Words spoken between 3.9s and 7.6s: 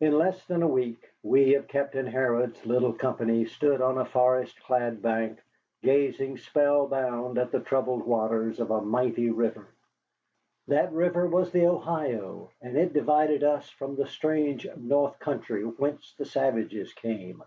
a forest clad bank, gazing spellbound at the